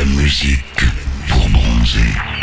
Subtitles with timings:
[0.00, 0.84] la musique
[1.28, 2.39] pour bronzer.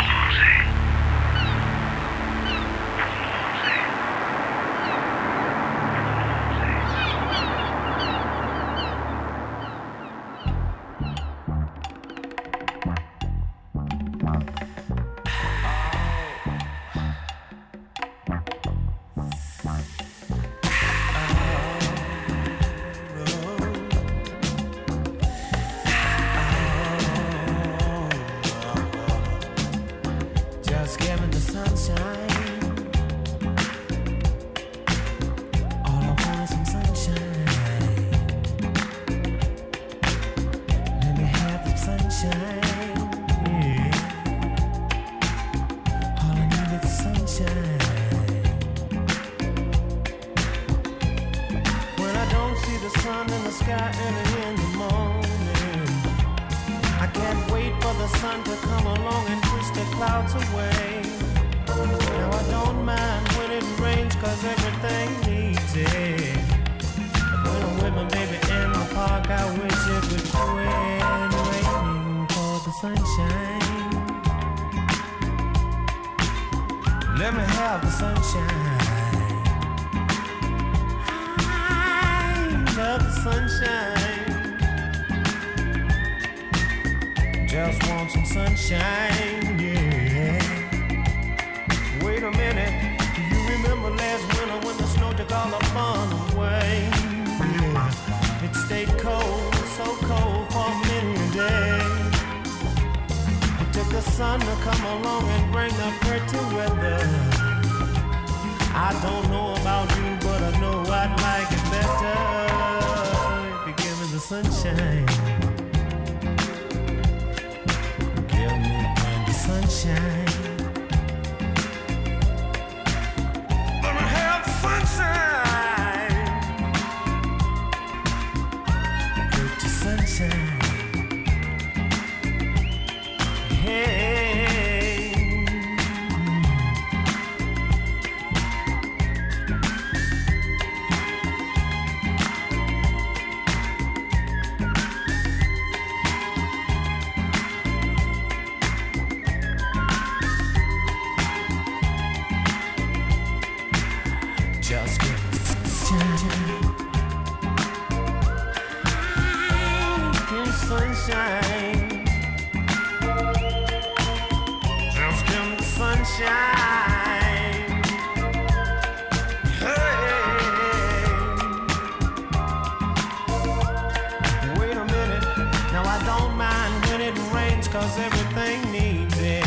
[177.72, 179.44] cause everything needs it.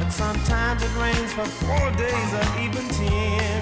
[0.00, 3.60] And sometimes it rains for four days or even ten.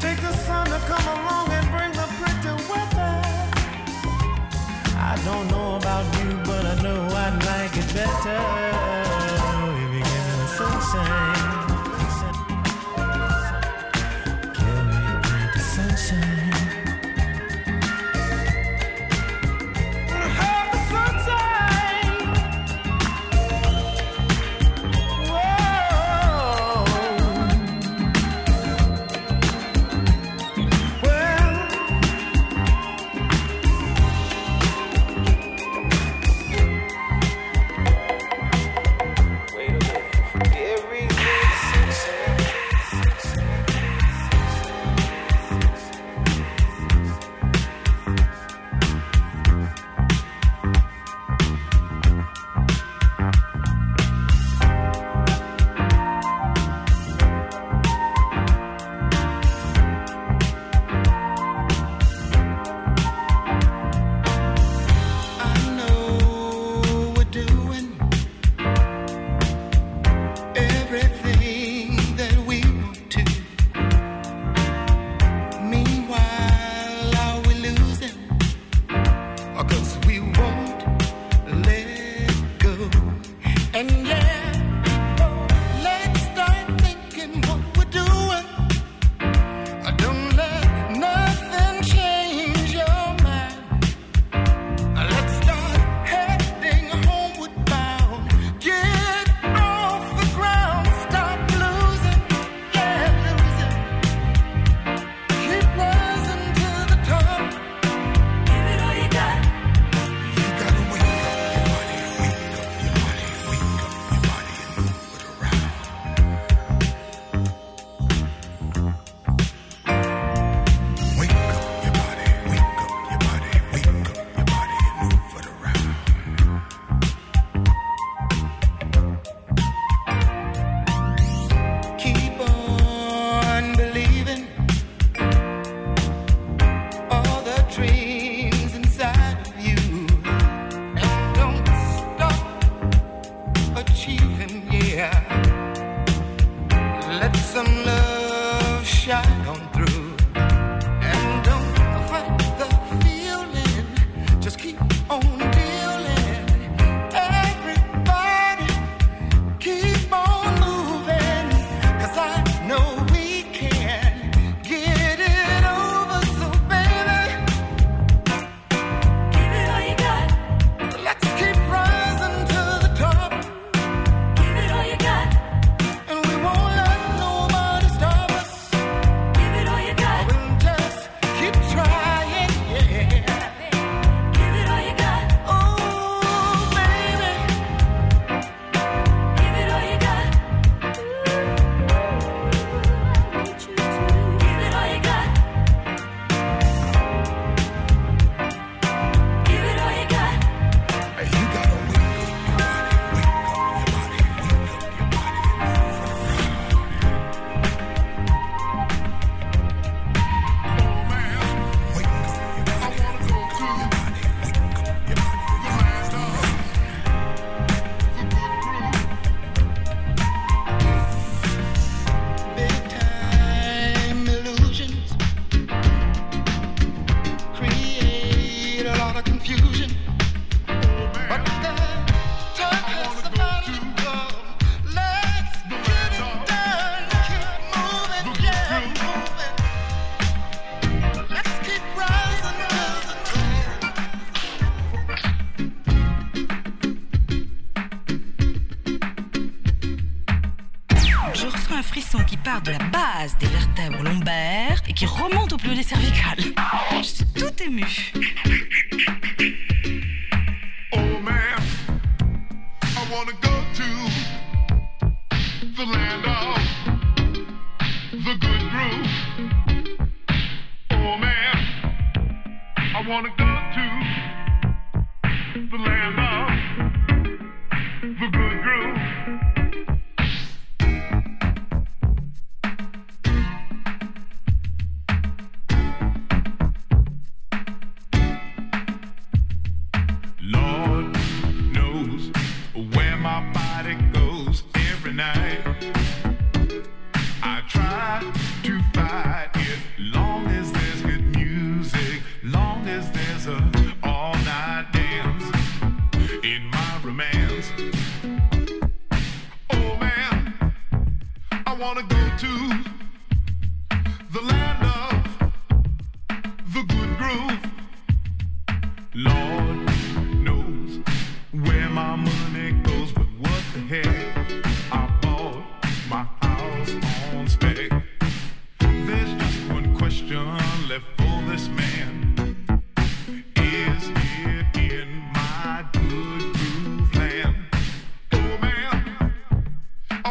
[0.00, 3.14] Take the sun to come along and bring the pretty weather.
[4.96, 8.95] I don't know about you, but I know I'd like it better.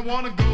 [0.05, 0.44] Wanna go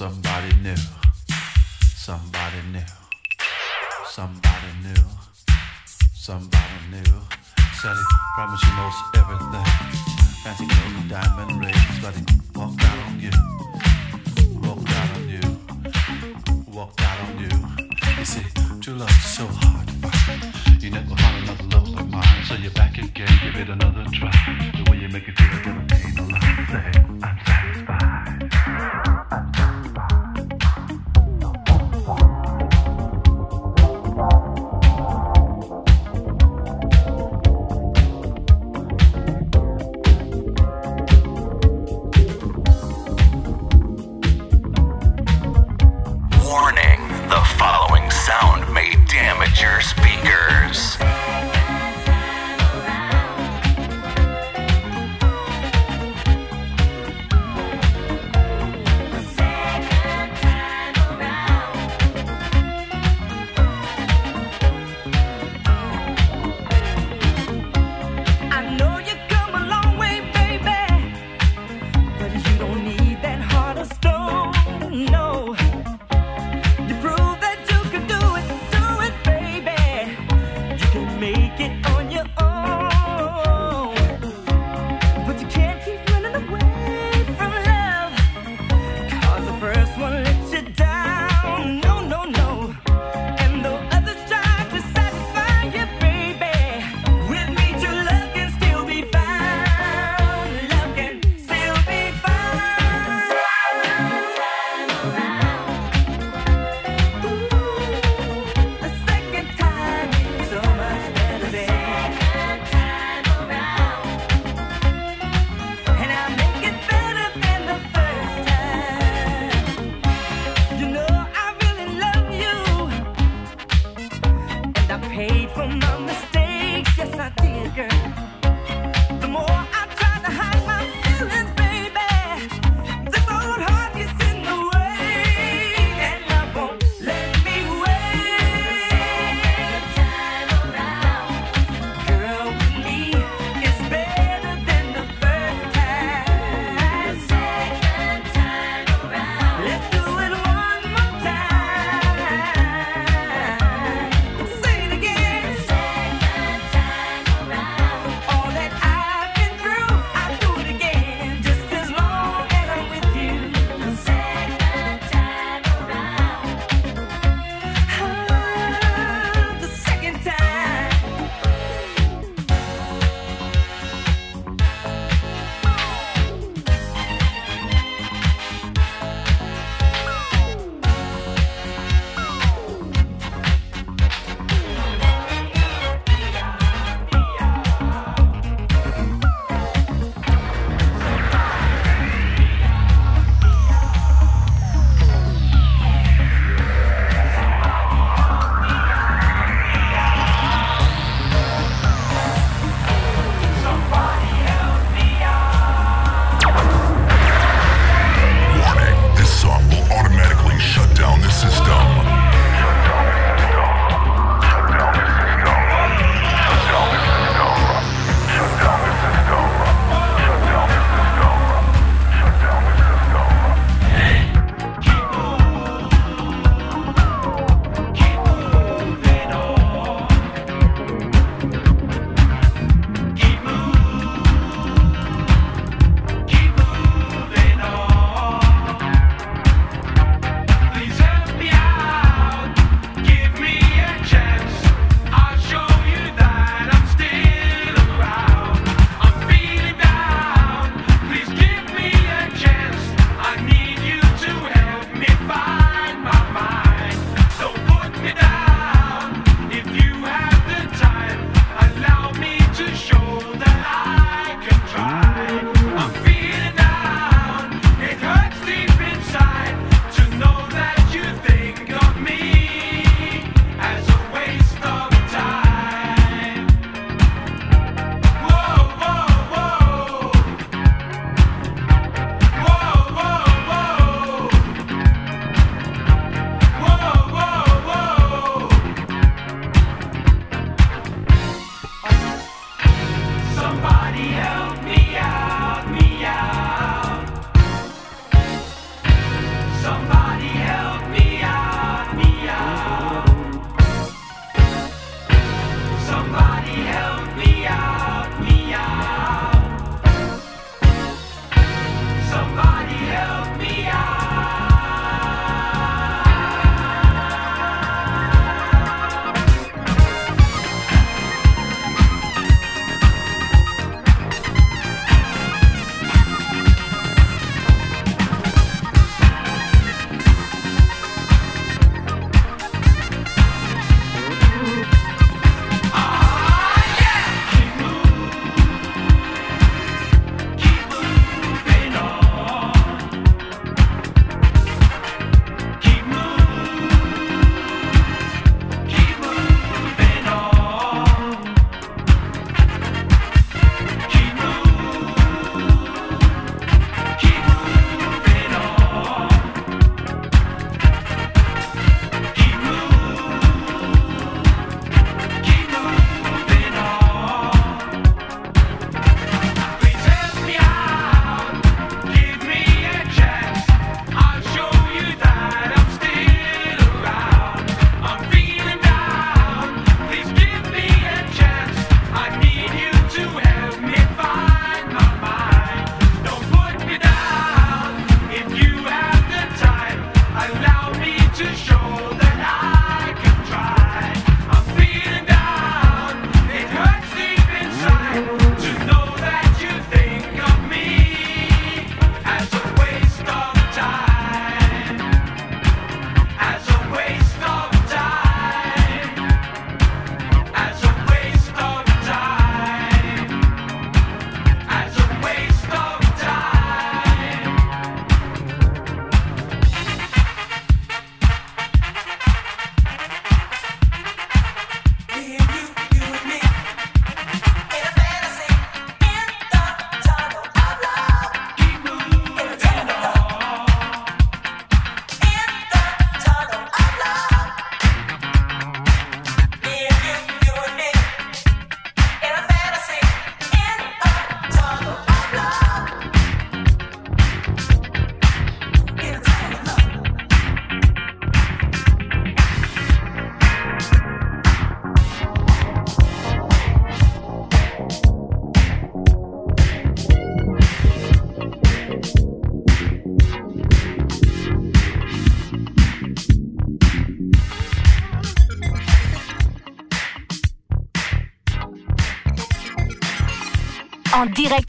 [0.00, 0.89] somebody new.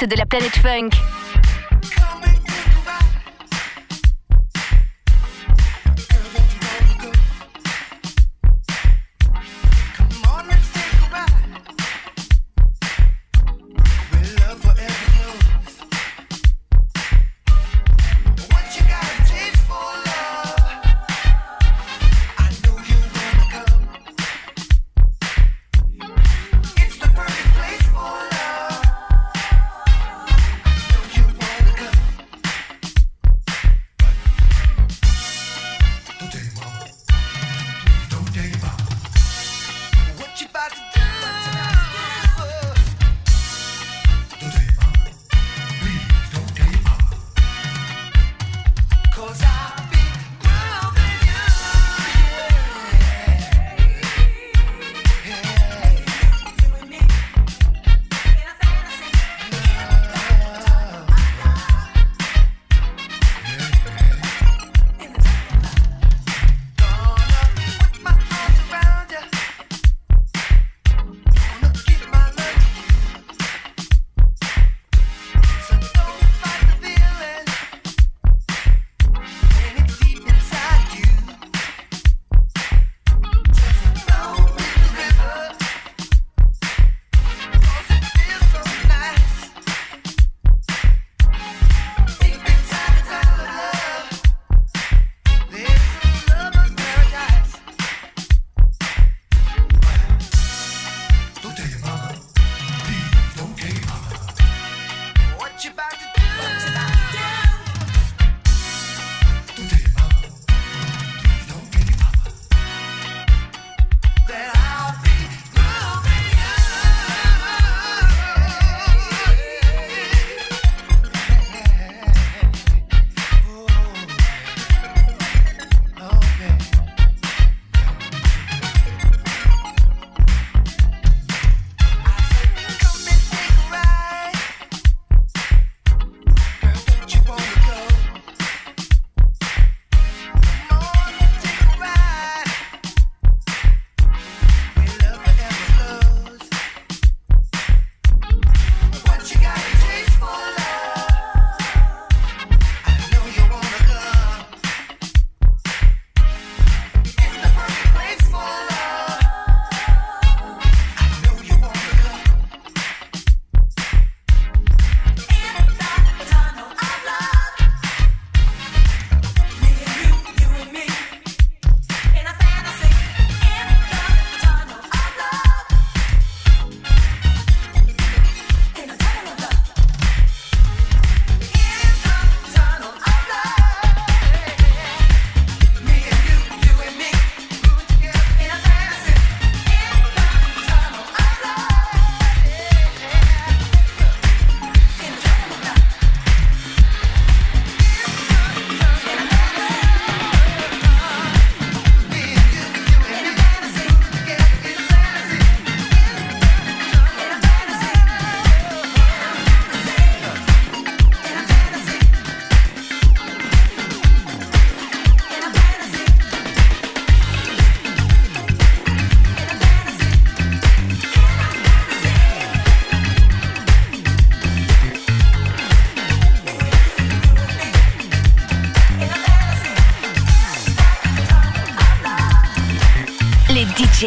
[0.07, 1.10] De la planète funk.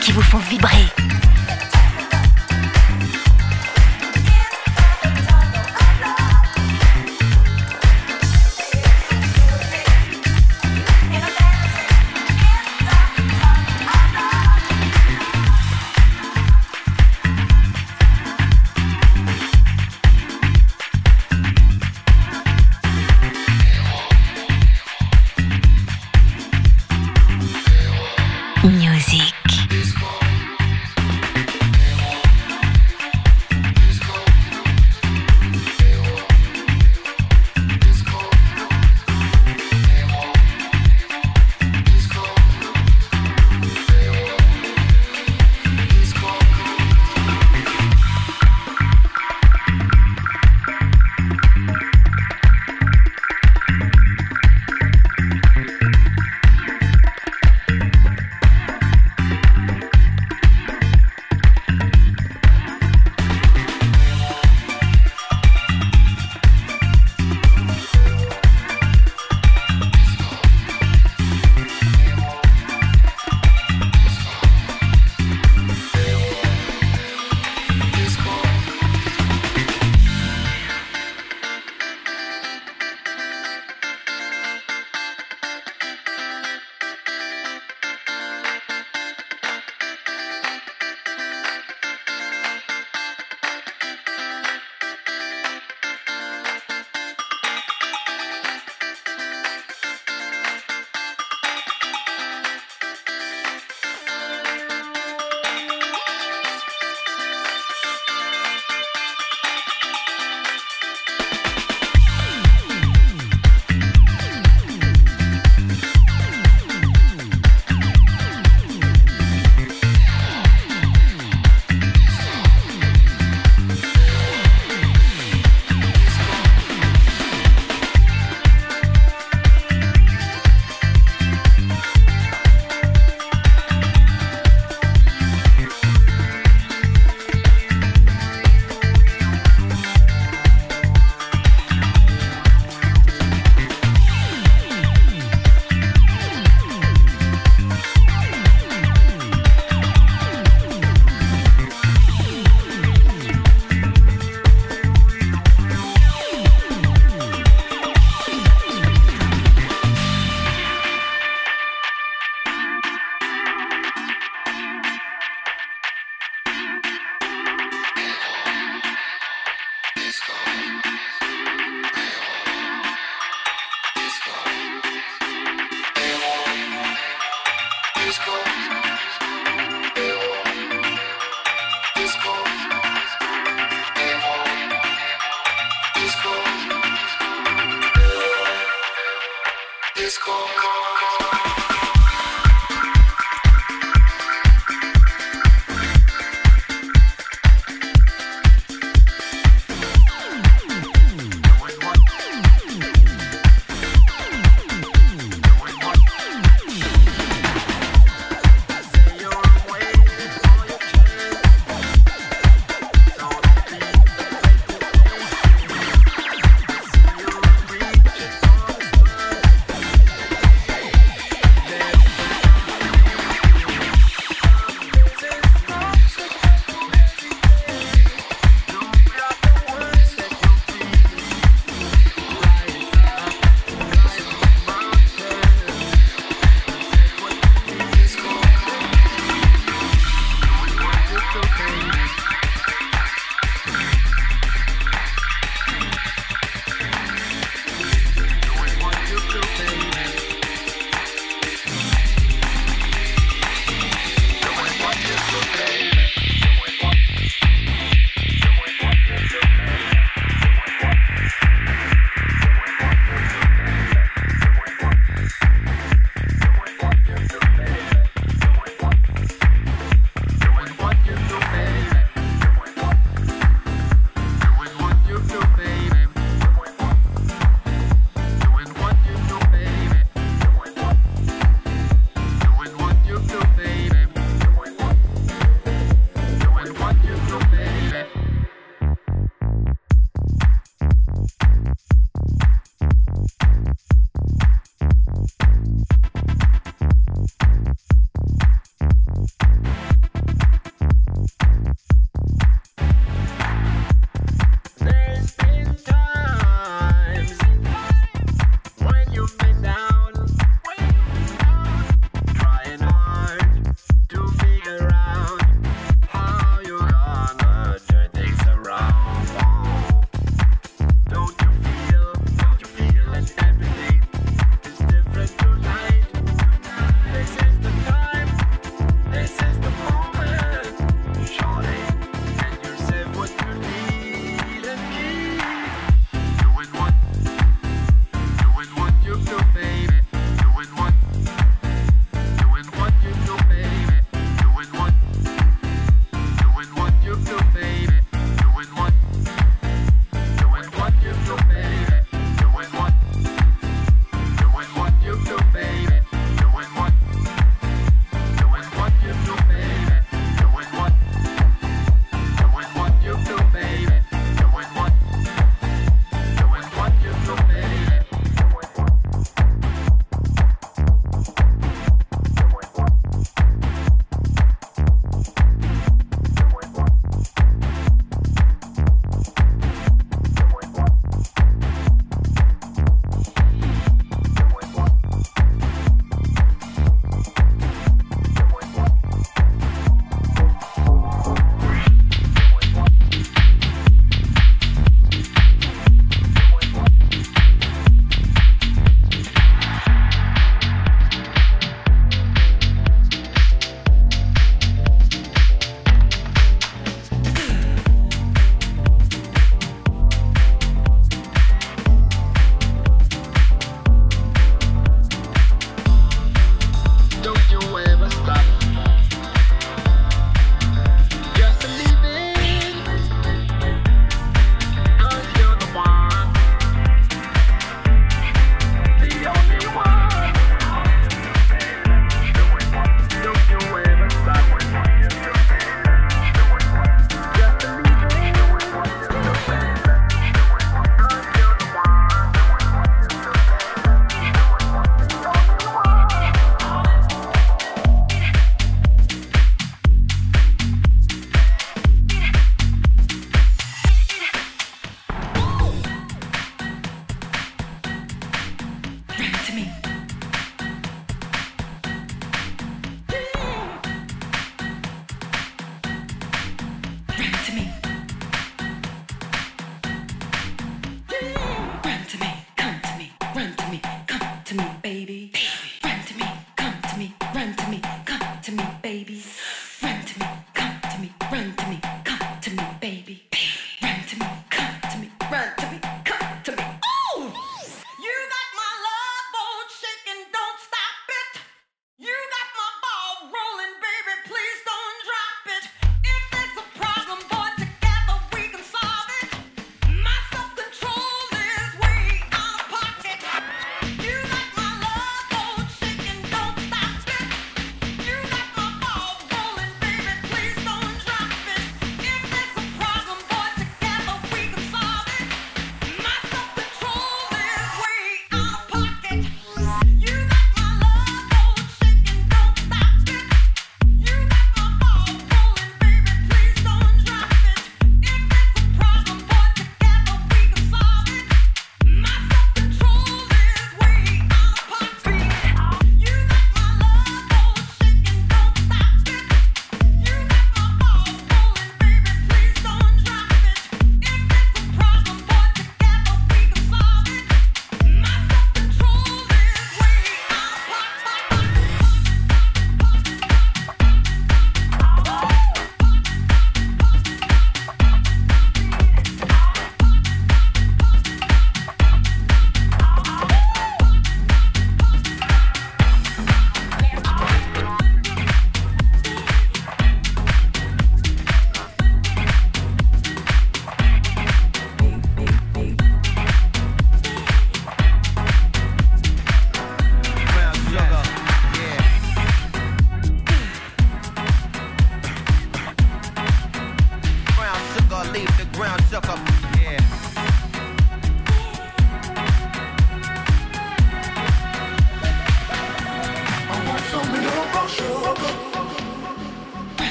[0.00, 0.97] Qui vous font vibrer.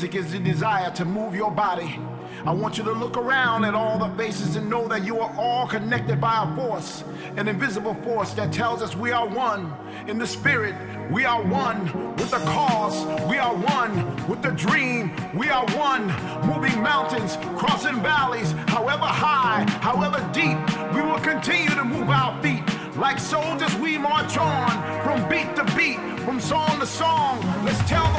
[0.00, 1.98] Music is the desire to move your body.
[2.46, 5.30] I want you to look around at all the faces and know that you are
[5.36, 7.04] all connected by a force,
[7.36, 9.70] an invisible force that tells us we are one.
[10.08, 10.74] In the spirit,
[11.10, 11.84] we are one.
[12.16, 14.26] With the cause, we are one.
[14.26, 16.06] With the dream, we are one.
[16.48, 20.56] Moving mountains, crossing valleys, however high, however deep,
[20.94, 22.62] we will continue to move our feet.
[22.96, 24.70] Like soldiers, we march on
[25.04, 27.38] from beat to beat, from song to song.
[27.66, 28.09] Let's tell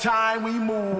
[0.00, 0.99] time we move.